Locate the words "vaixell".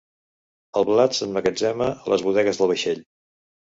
2.73-3.09